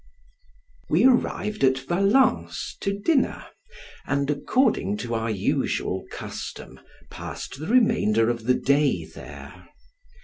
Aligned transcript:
We 0.89 1.05
arrived 1.05 1.63
at 1.63 1.77
Valence 1.77 2.75
to 2.79 2.91
dinner, 2.97 3.45
and 4.07 4.31
according 4.31 4.97
to 4.97 5.13
our 5.13 5.29
usual 5.29 6.05
custom 6.09 6.79
passed 7.11 7.59
the 7.59 7.67
remainder 7.67 8.27
of 8.27 8.45
the 8.45 8.55
day 8.55 9.05
there. 9.05 9.67